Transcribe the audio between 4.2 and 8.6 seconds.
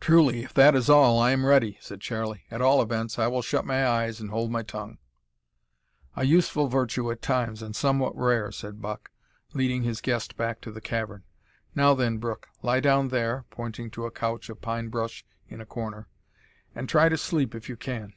hold my tongue." "A useful virtue at times, and somewhat rare,"